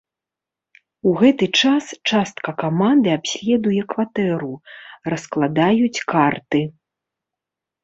У 1.09 1.11
гэты 1.19 1.45
час 1.61 1.85
частка 2.11 2.49
каманды 2.63 3.09
абследуе 3.19 3.81
кватэру, 3.93 4.51
раскладаюць 5.11 5.95
карты. 6.17 6.65